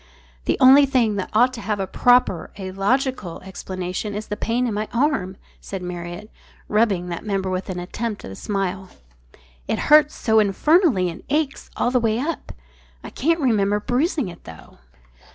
[0.45, 4.65] "The only thing that ought to have a proper, a logical, explanation is the pain
[4.65, 6.31] in my arm," said Marriott,
[6.67, 8.89] rubbing that member with an attempt at a smile.
[9.67, 12.51] "It hurts so infernally and aches all the way up.
[13.03, 14.79] I can't remember bruising it, though."